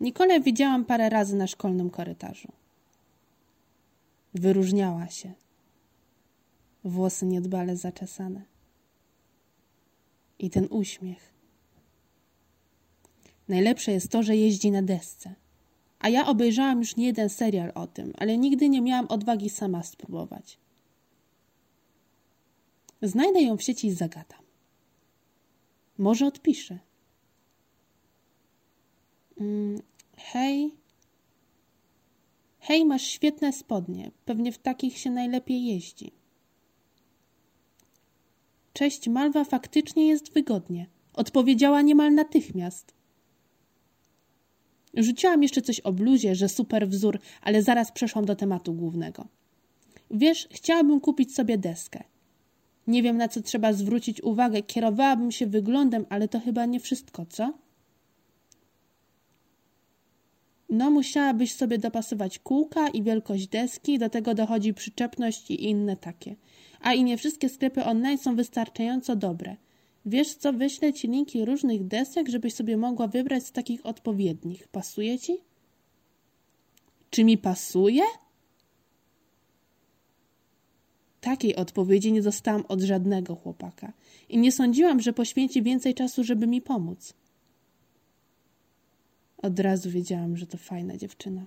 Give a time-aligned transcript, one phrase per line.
[0.00, 2.52] Nikolę widziałam parę razy na szkolnym korytarzu.
[4.34, 5.32] Wyróżniała się.
[6.84, 8.42] Włosy niedbale zaczesane.
[10.38, 11.34] I ten uśmiech.
[13.48, 15.34] Najlepsze jest to, że jeździ na desce.
[15.98, 19.82] A ja obejrzałam już nie jeden serial o tym, ale nigdy nie miałam odwagi sama
[19.82, 20.58] spróbować.
[23.02, 24.42] Znajdę ją w sieci i zagadam.
[25.98, 26.78] Może odpiszę.
[30.32, 30.74] Hej.
[32.58, 34.10] Hej, masz świetne spodnie.
[34.24, 36.12] Pewnie w takich się najlepiej jeździ.
[38.72, 40.86] Cześć, Malwa, faktycznie jest wygodnie.
[41.14, 42.94] Odpowiedziała niemal natychmiast.
[44.94, 49.26] Rzuciłam jeszcze coś o bluzie, że super wzór, ale zaraz przeszłam do tematu głównego.
[50.10, 52.04] Wiesz, chciałabym kupić sobie deskę.
[52.86, 54.62] Nie wiem, na co trzeba zwrócić uwagę.
[54.62, 57.52] Kierowałabym się wyglądem, ale to chyba nie wszystko, co?
[60.70, 66.36] No, musiałabyś sobie dopasować kółka i wielkość deski, do tego dochodzi przyczepność i inne takie.
[66.80, 69.56] A i nie wszystkie sklepy online są wystarczająco dobre.
[70.06, 74.68] Wiesz co, wyślę ci linki różnych desek, żebyś sobie mogła wybrać z takich odpowiednich.
[74.68, 75.36] Pasuje ci?
[77.10, 78.02] Czy mi pasuje?
[81.20, 83.92] Takiej odpowiedzi nie dostałam od żadnego chłopaka
[84.28, 87.14] i nie sądziłam, że poświęci więcej czasu, żeby mi pomóc.
[89.42, 91.46] Od razu wiedziałam, że to fajna dziewczyna.